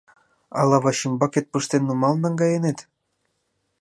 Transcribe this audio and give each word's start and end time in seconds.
Ала 0.59 0.77
вачӱмбакет 0.83 1.45
пыштен 1.51 1.83
нумал 1.87 2.13
наҥгайынет?.. 2.23 2.79